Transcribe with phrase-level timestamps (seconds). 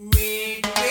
[0.00, 0.87] We.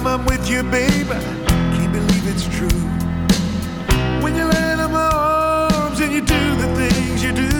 [0.00, 1.20] time I'm with you, babe, I
[1.76, 2.80] can't believe it's true.
[4.22, 7.50] When you land in my arms and you do the things you do,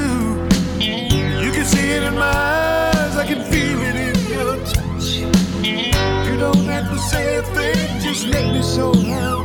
[1.44, 5.06] you can see it in my eyes, I can feel it in your touch.
[6.26, 9.39] You don't have to say a thing, just let me so somehow.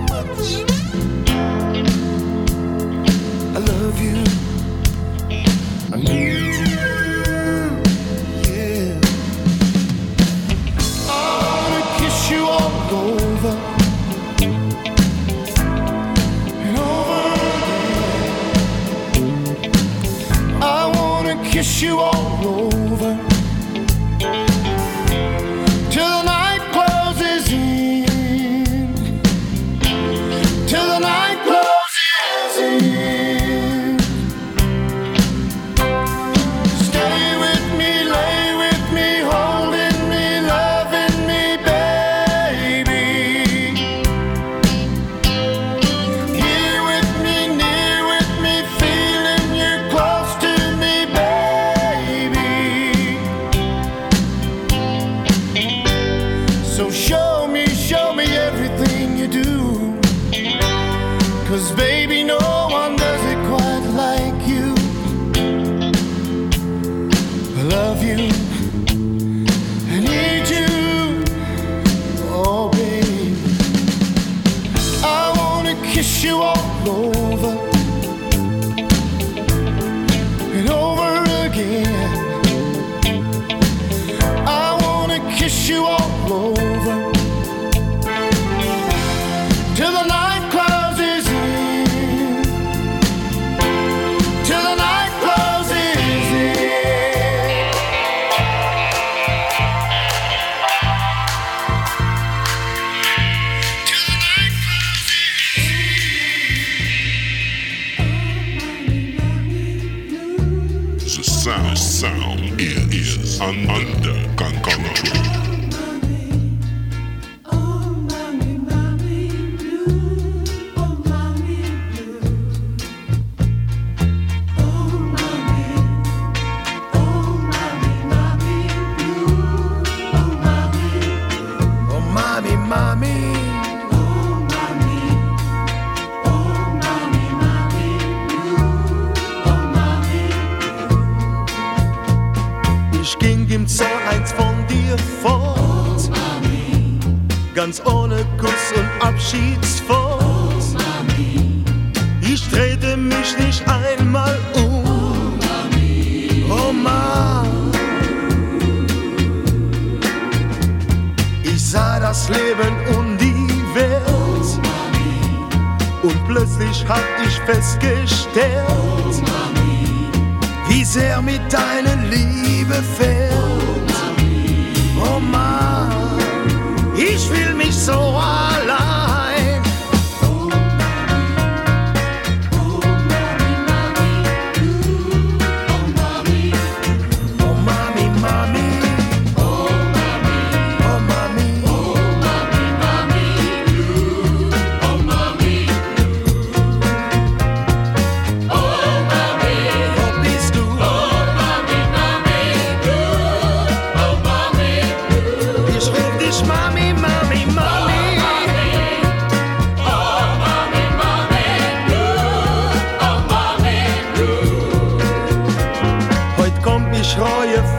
[21.82, 22.15] you are.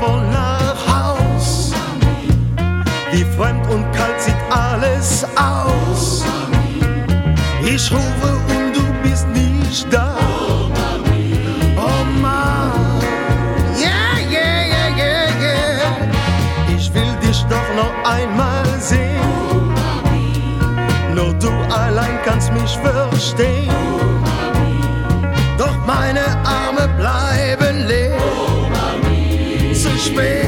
[0.00, 1.72] voller Haus.
[3.12, 6.24] Wie fremd und kalt sieht alles aus.
[7.62, 10.16] Ich rufe und du bist nicht da.
[11.76, 12.72] Oh Mann,
[13.78, 16.76] yeah, yeah, yeah, yeah, yeah.
[16.76, 19.74] Ich will dich doch noch einmal sehen.
[21.14, 23.95] Nur du allein kannst mich verstehen.
[30.10, 30.45] me.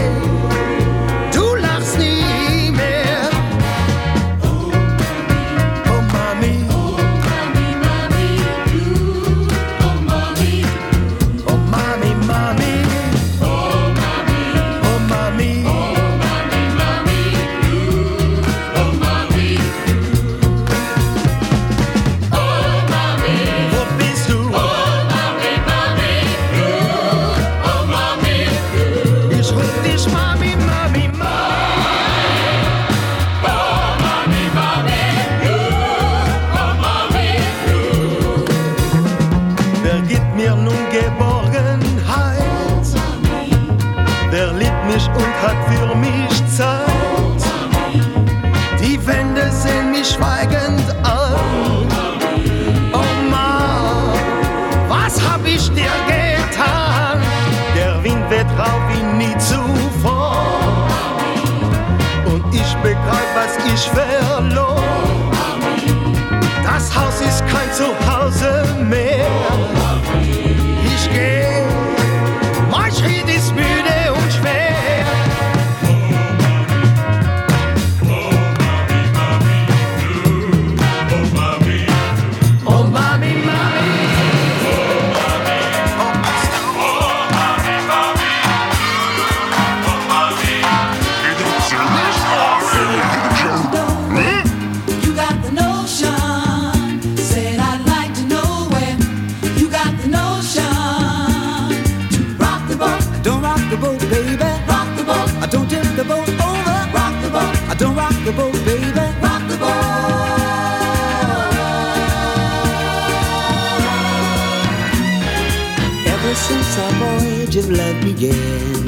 [118.01, 118.87] began.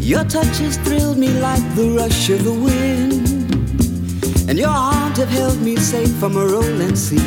[0.00, 3.28] Your touch has thrilled me like the rush of the wind,
[4.48, 7.18] and your arms have held me safe from a rolling sea.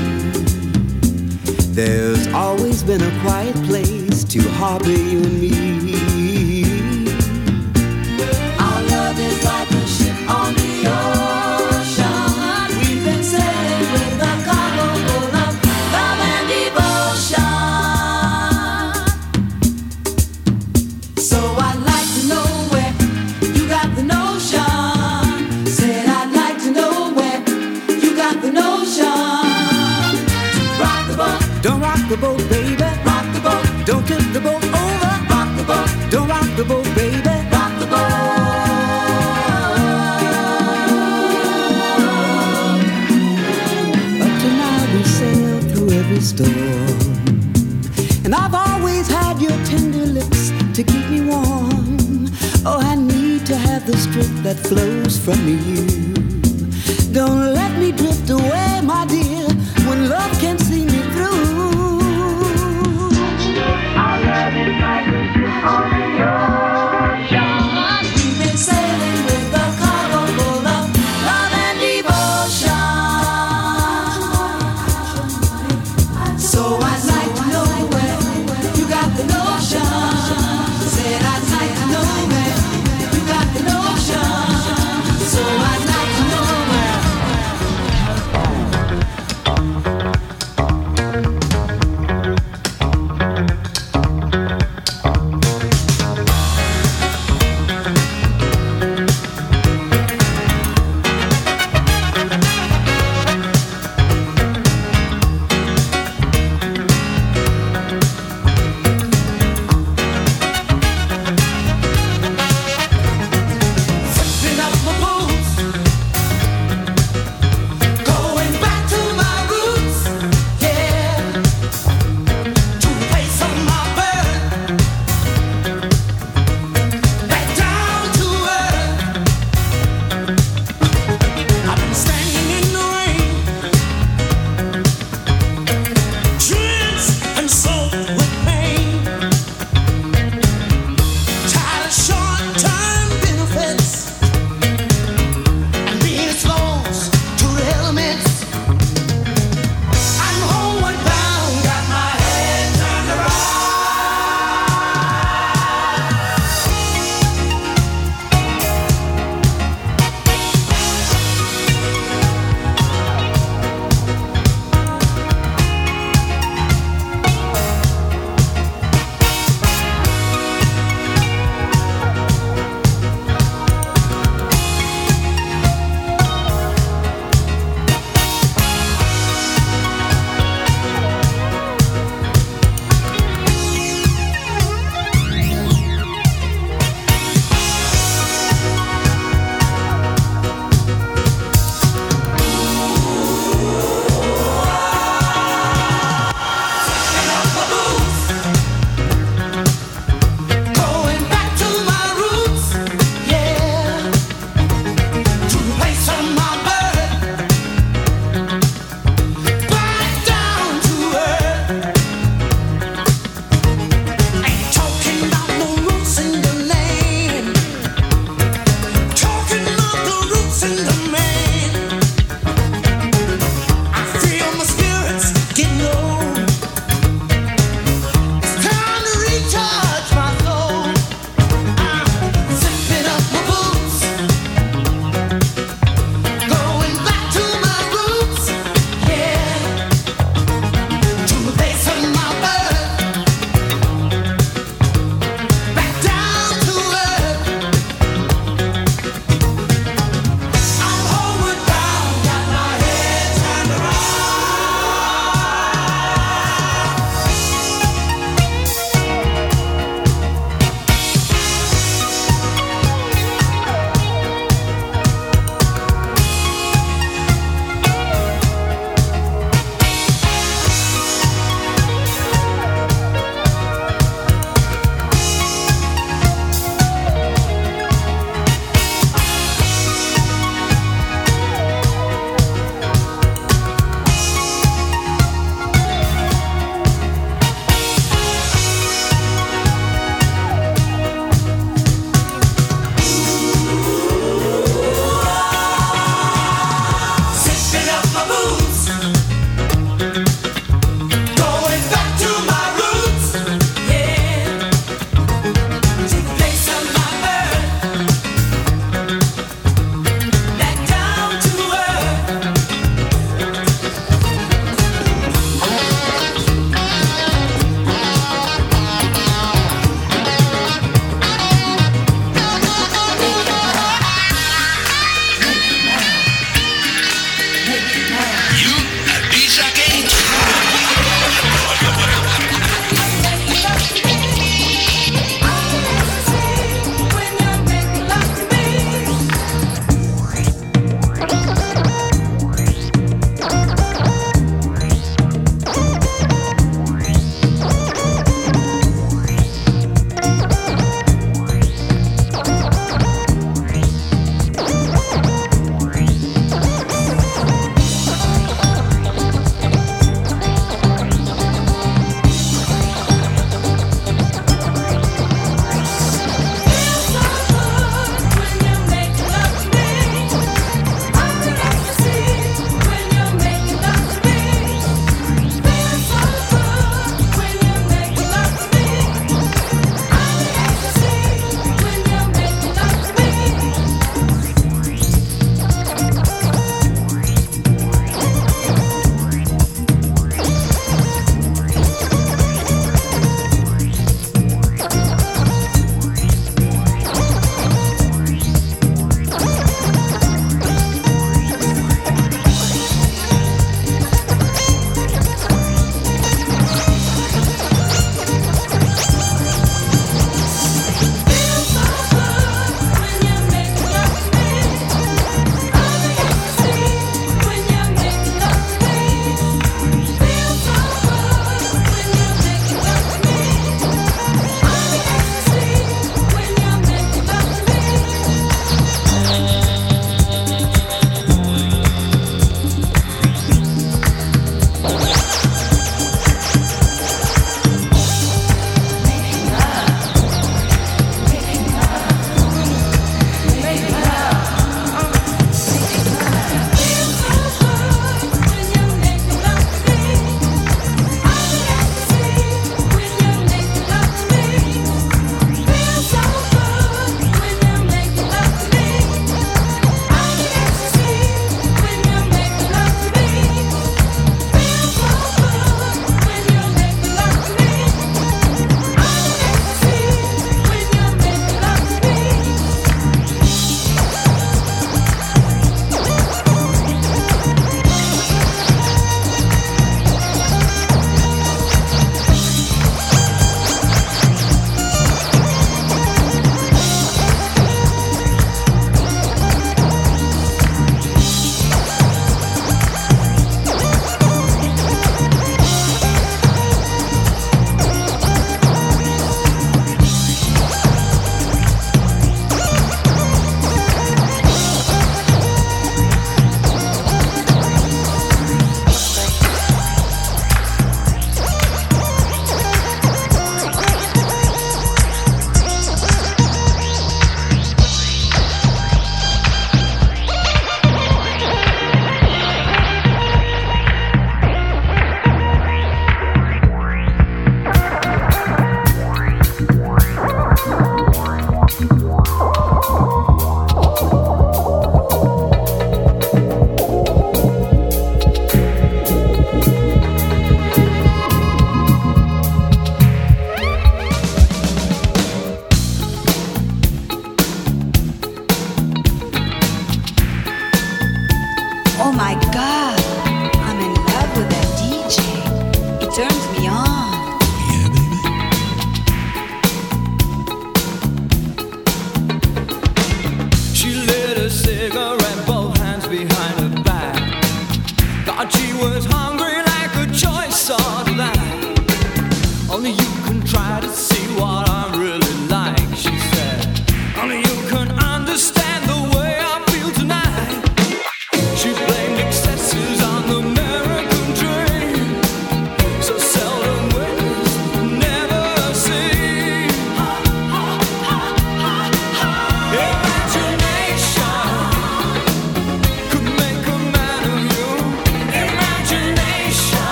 [1.73, 6.08] There's always been a quiet place to harbor you and me.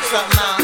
[0.00, 0.57] what's up now?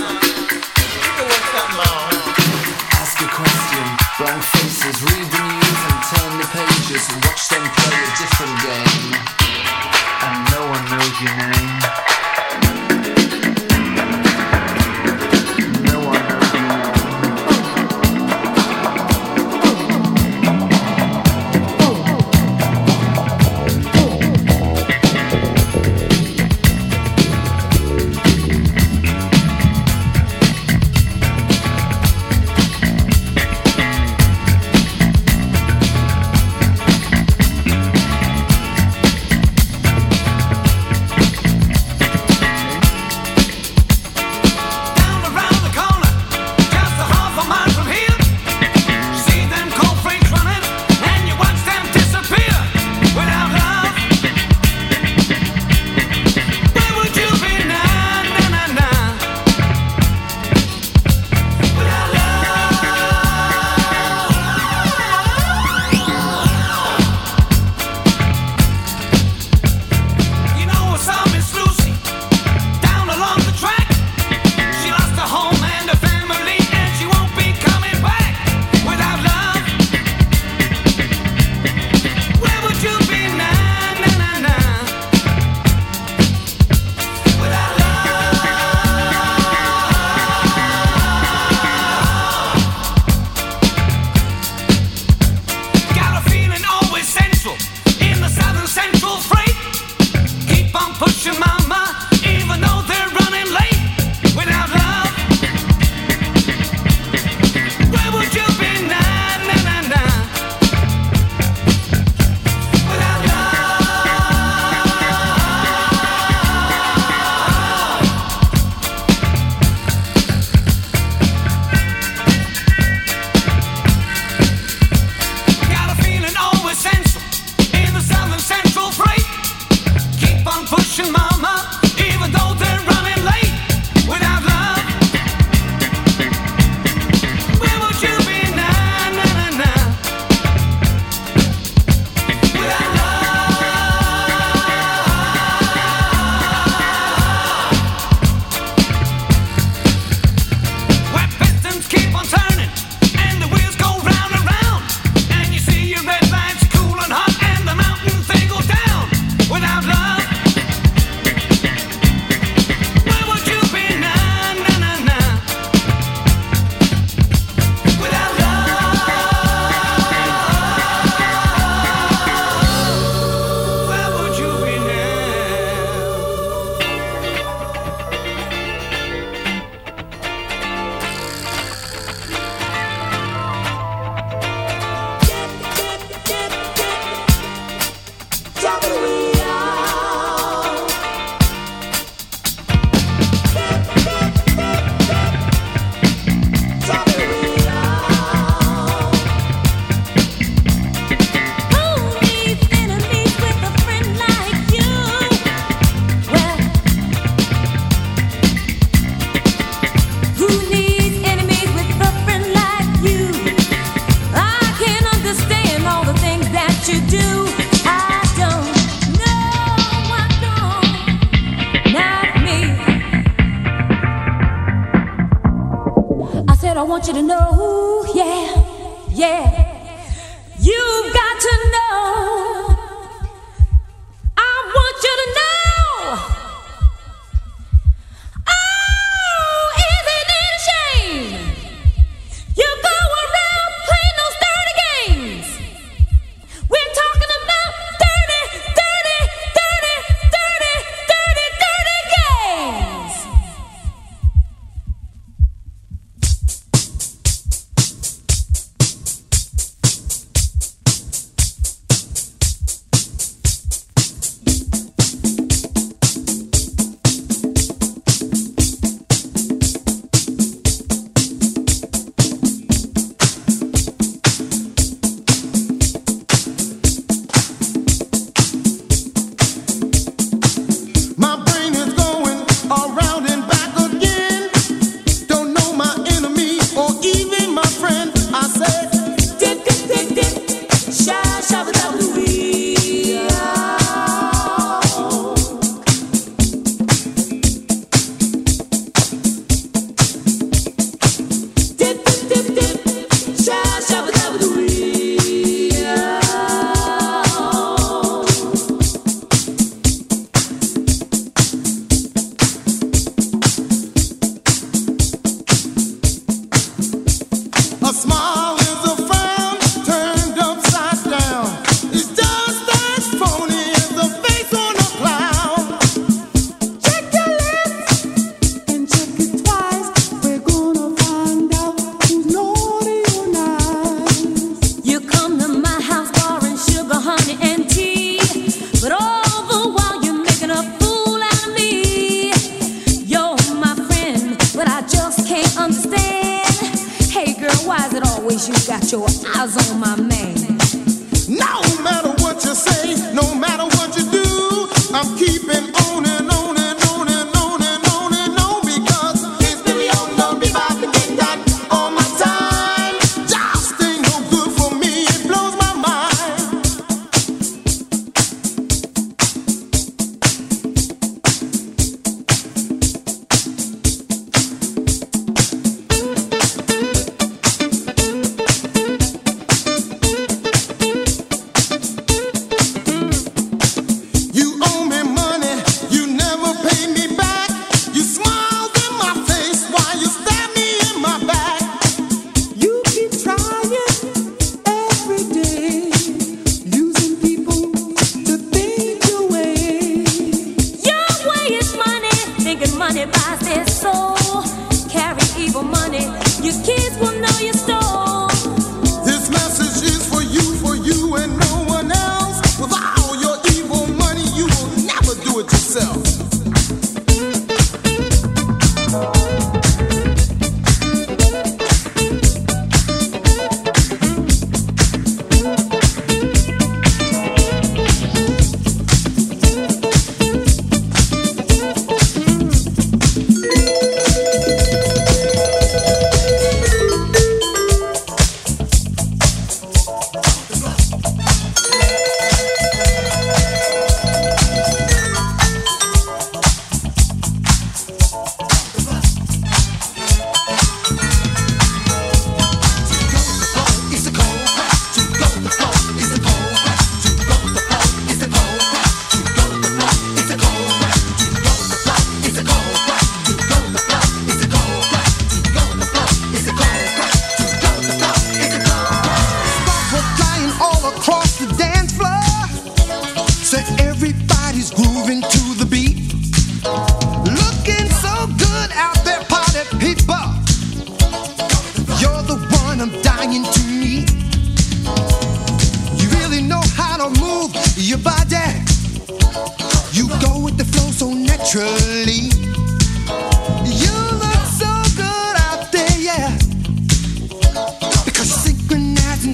[227.06, 227.43] Want you to know,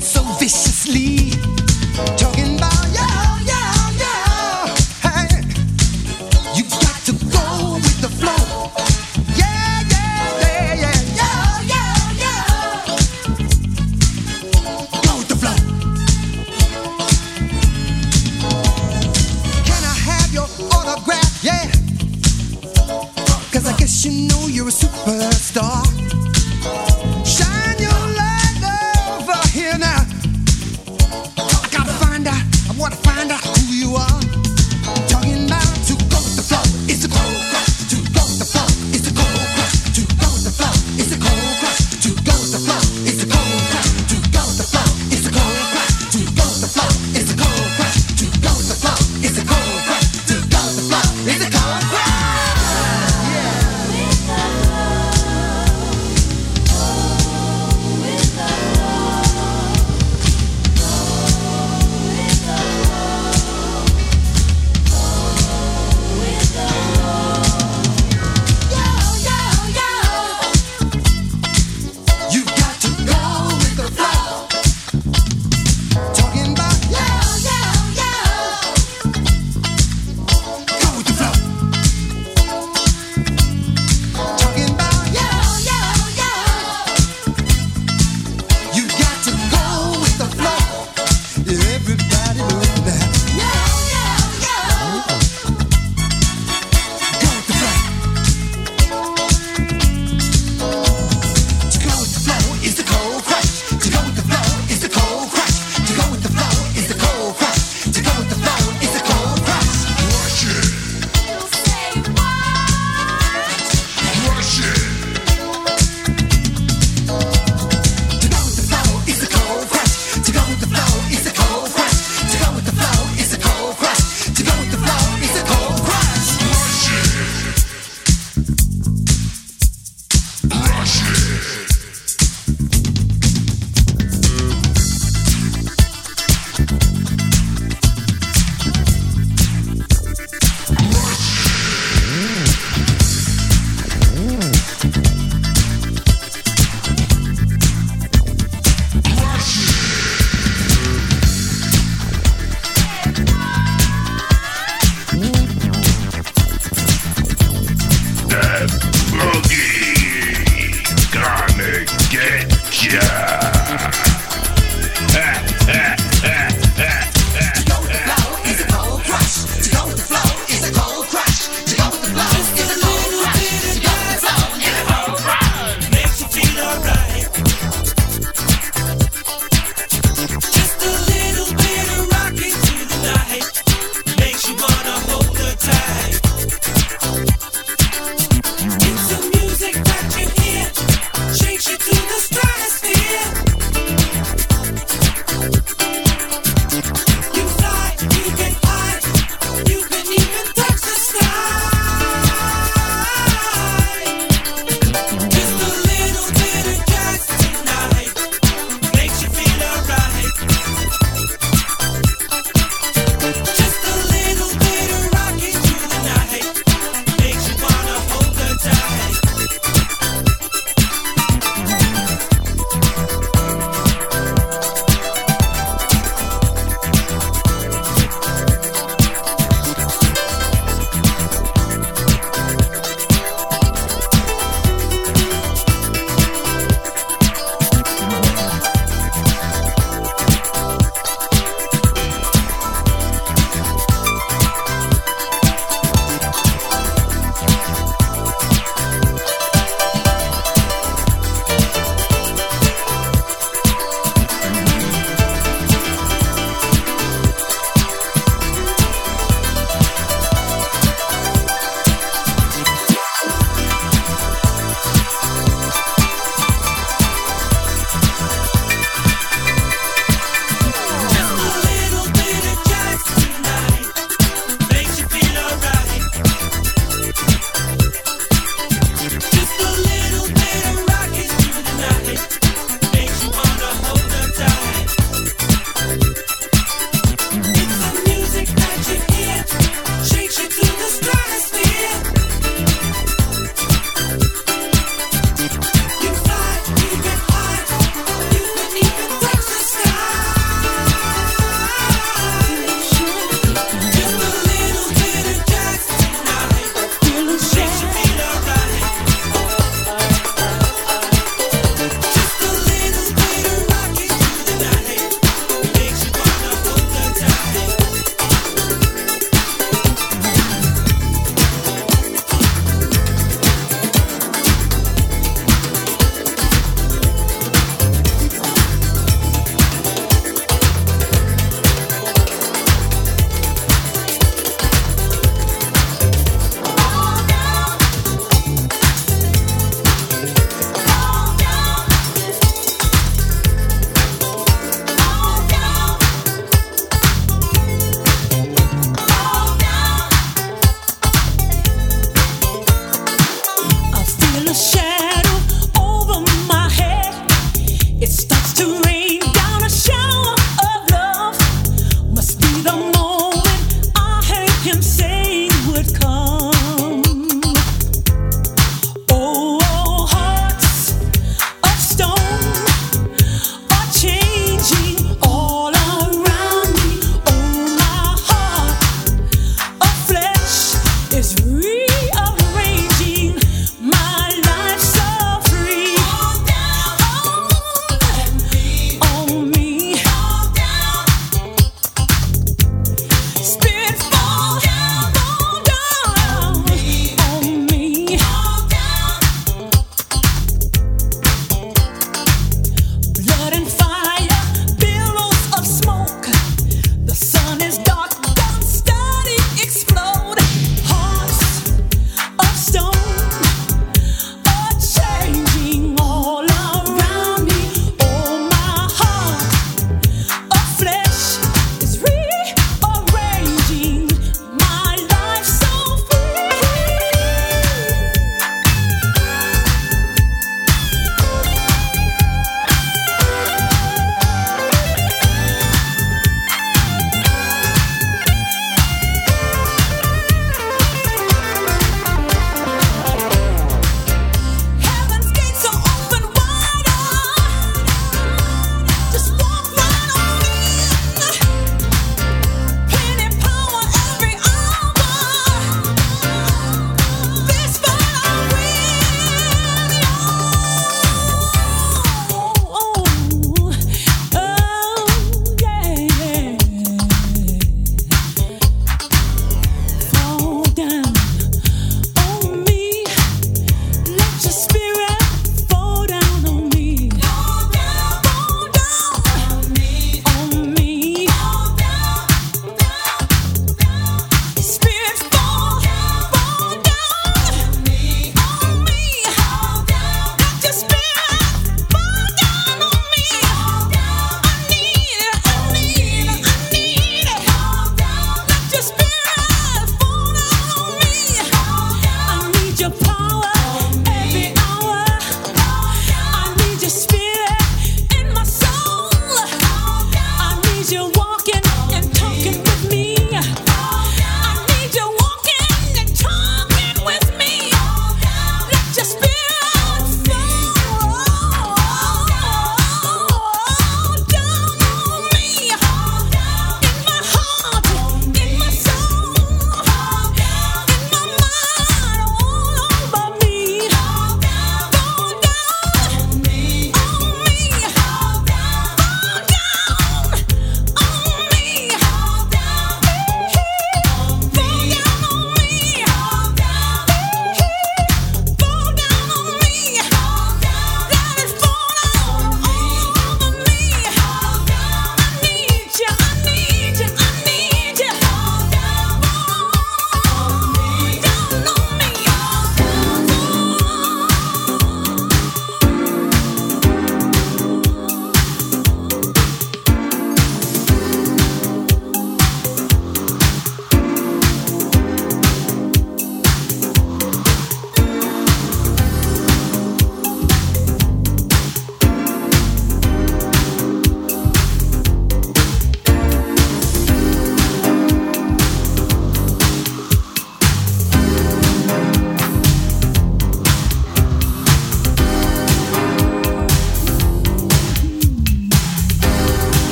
[0.00, 0.69] so vicious.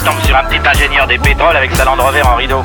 [0.00, 2.64] je tombe sur un petit ingénieur des pétroles avec sa Land Rover en rideau.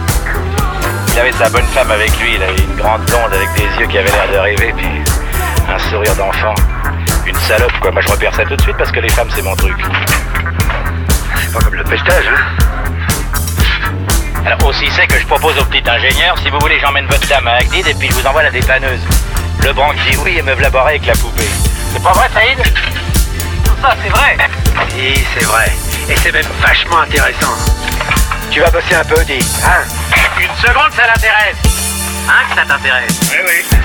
[1.14, 3.88] Il avait sa bonne femme avec lui, il avait une grande blonde avec des yeux
[3.88, 4.88] qui avaient l'air de rêver, puis
[5.68, 6.54] un sourire d'enfant.
[7.26, 7.92] Une salope, quoi.
[7.92, 9.76] Moi, je repère ça tout de suite parce que les femmes, c'est mon truc.
[11.38, 12.42] C'est pas comme le pelletage, hein
[14.46, 17.48] Alors, aussi c'est que je propose au petit ingénieur, si vous voulez, j'emmène votre dame
[17.48, 19.02] à Agnid et puis je vous envoie la dépanneuse.
[19.62, 21.50] Le branque dit oui et me v'laborer avec la poupée.
[21.92, 22.62] C'est pas vrai, Saïd?
[23.66, 24.38] Tout ça, c'est vrai
[24.90, 25.72] Si, c'est vrai.
[26.08, 27.56] Et c'est même vachement intéressant.
[28.52, 29.40] Tu vas bosser un peu, dis.
[29.66, 29.84] Hein?
[30.40, 31.58] Une seconde, ça l'intéresse.
[32.28, 33.20] Hein que ça t'intéresse?
[33.32, 33.85] Oui, oui.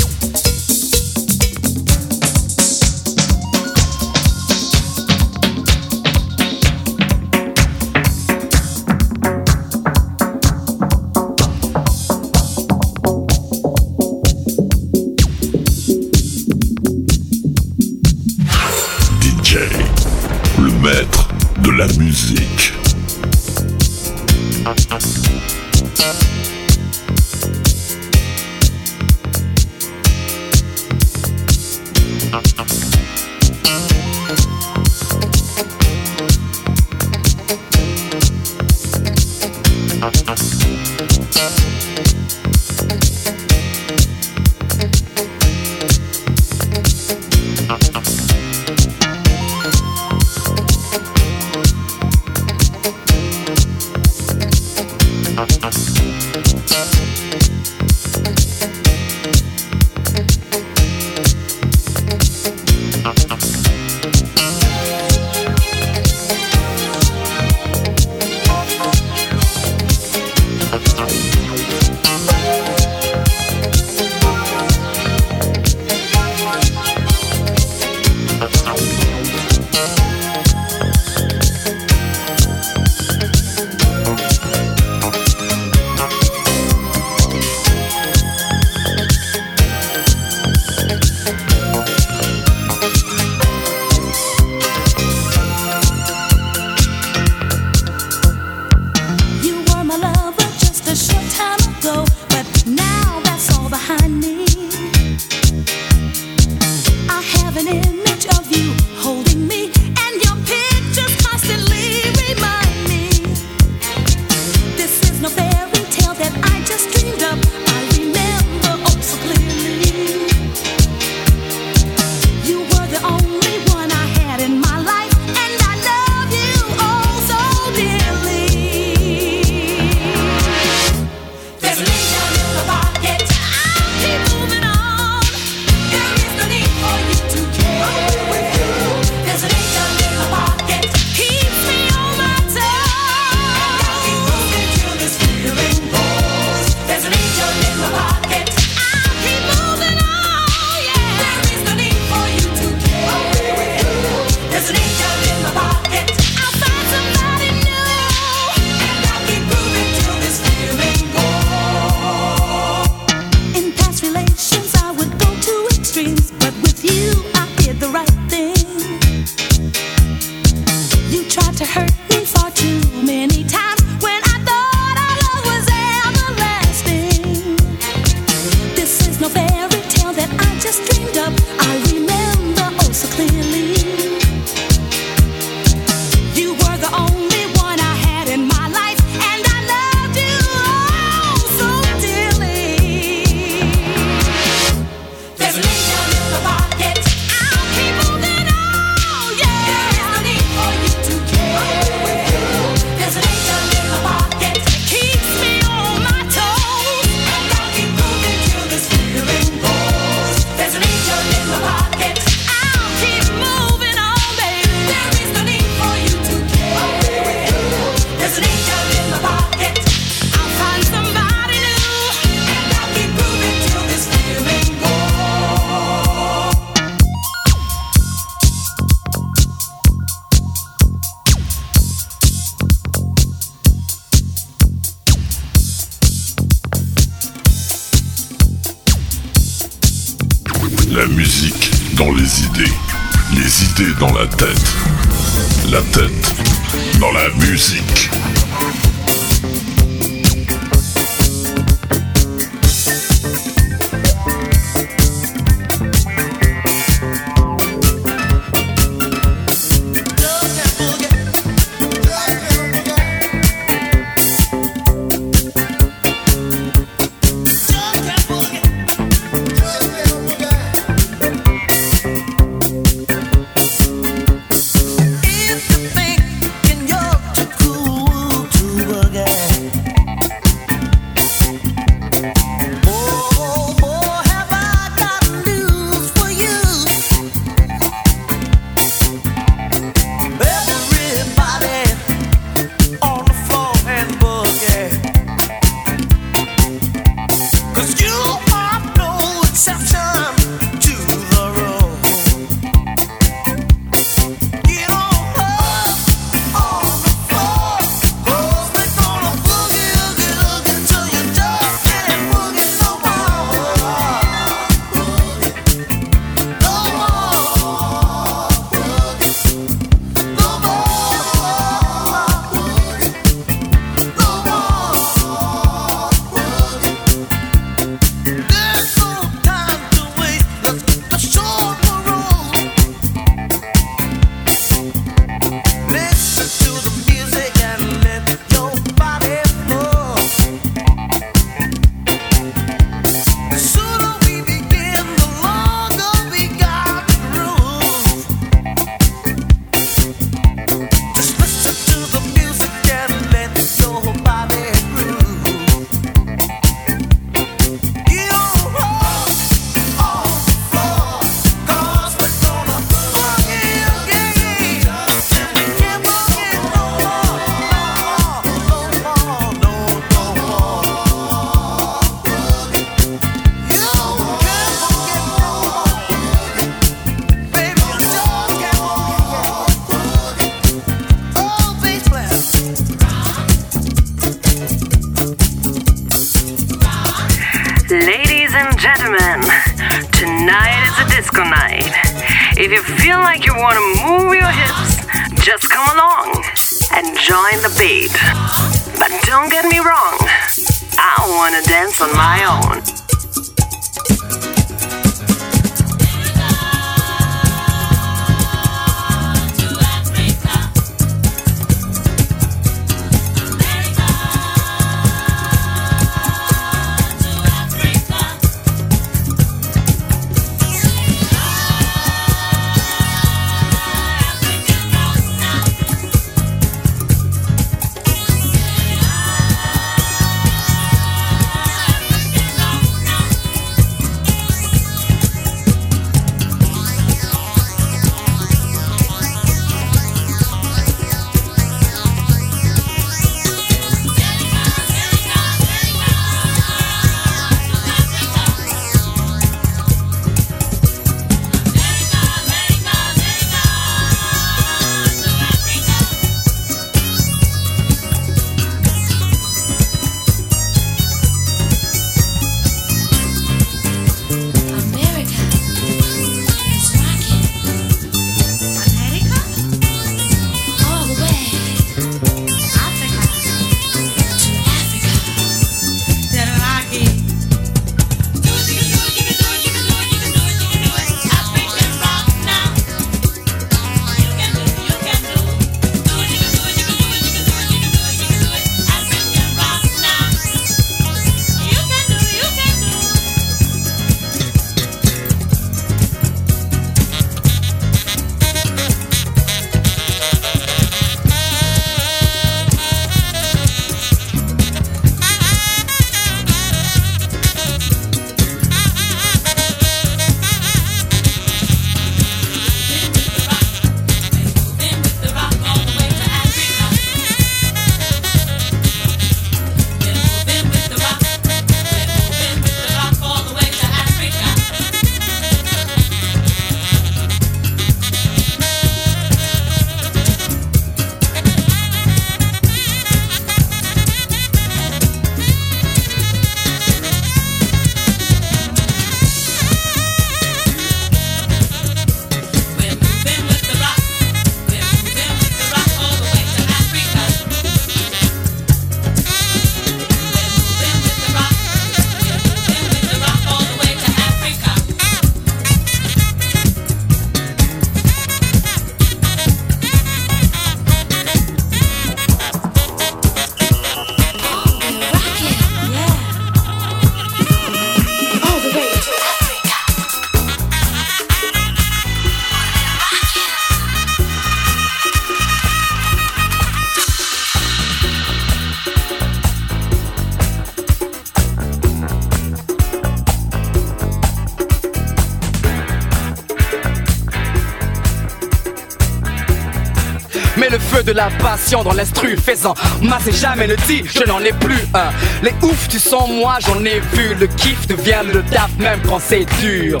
[591.06, 594.86] De la passion dans l'instru faisant masse et jamais ne dit je n'en ai plus
[594.92, 595.10] un.
[595.42, 597.34] Les ouf tu sens moi j'en ai vu.
[597.38, 600.00] Le kiff devient le taf même quand c'est dur.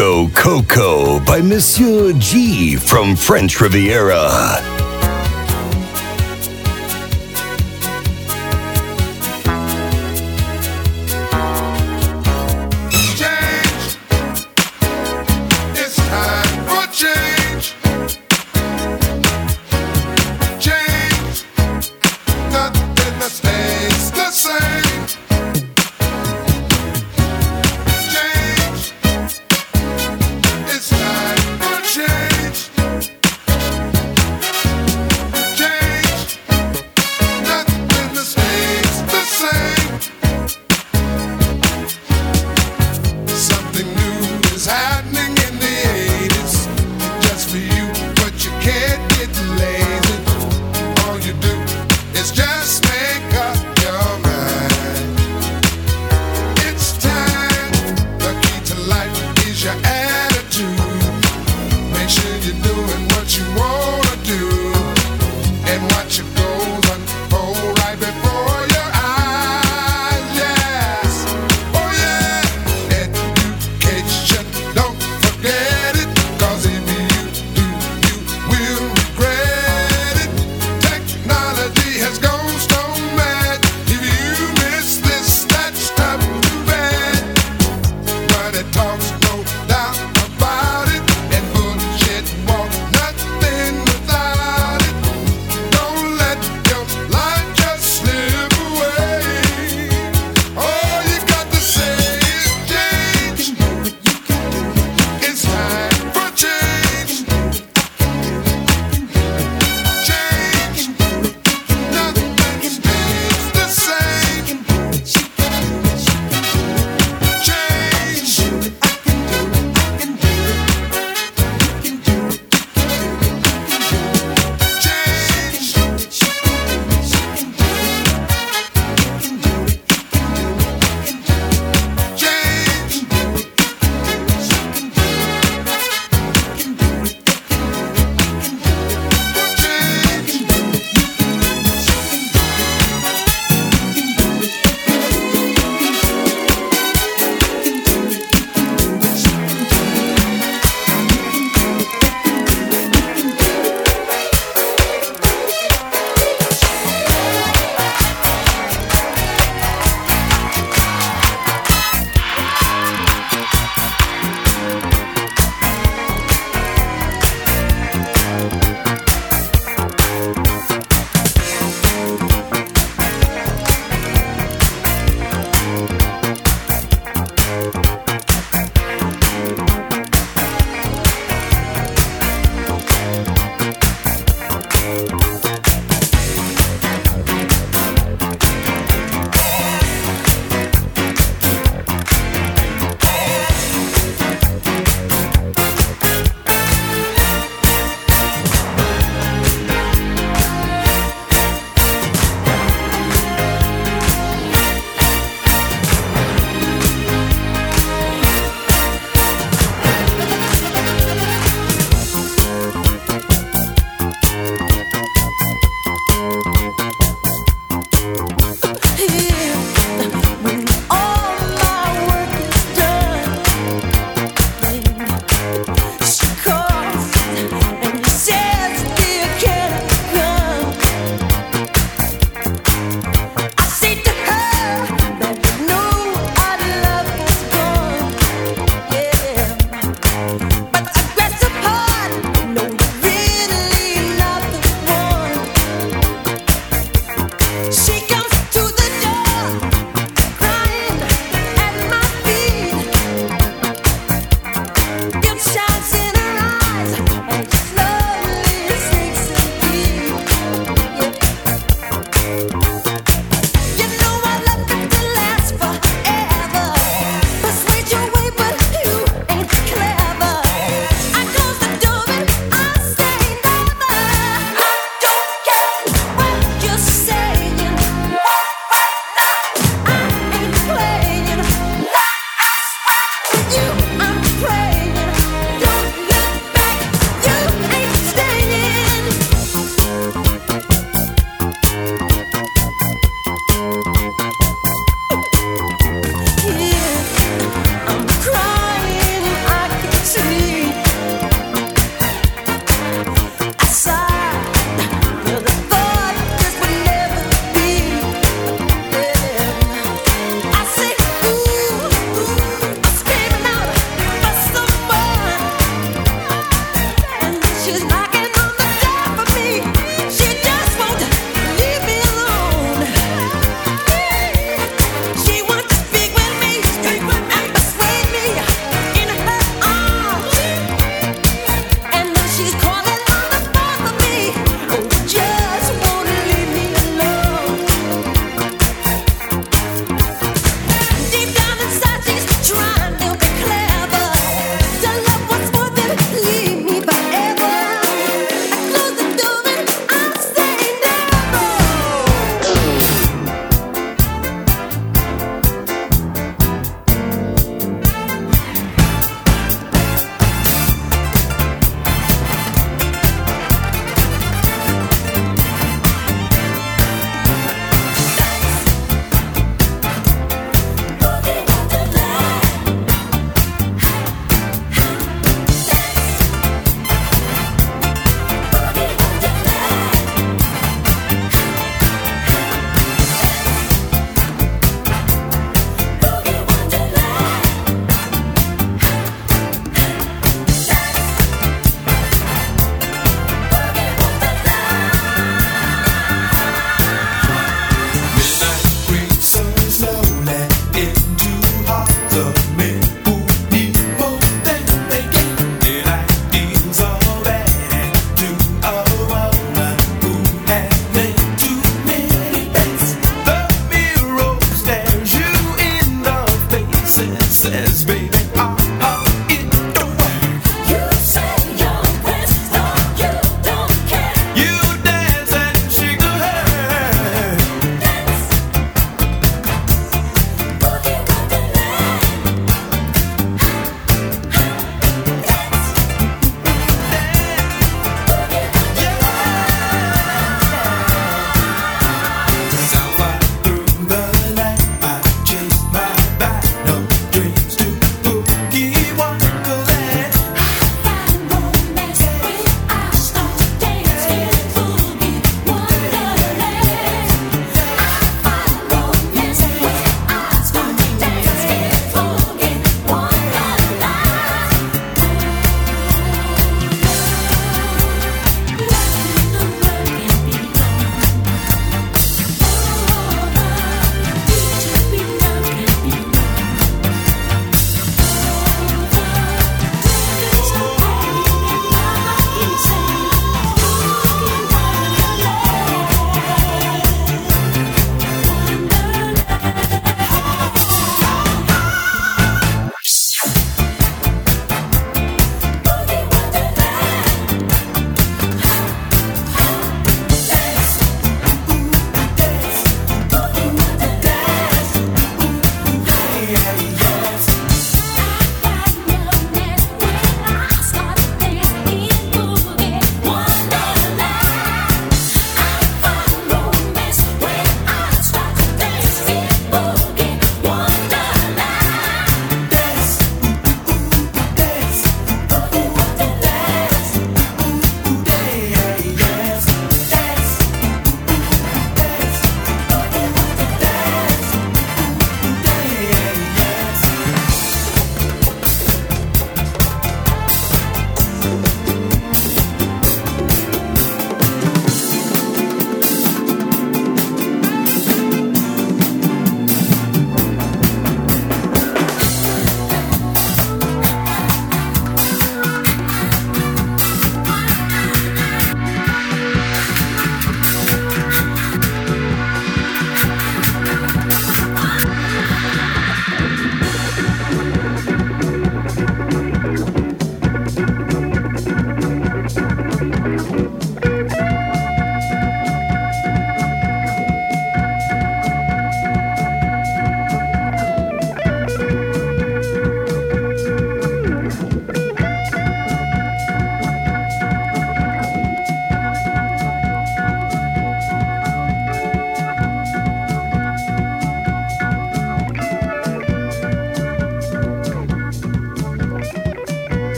[0.00, 4.79] Disco Coco by Monsieur G from French Riviera.